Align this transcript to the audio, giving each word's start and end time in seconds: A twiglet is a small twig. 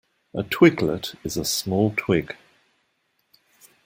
A 0.33 0.41
twiglet 0.41 1.13
is 1.23 1.37
a 1.37 1.45
small 1.45 1.93
twig. 1.95 2.35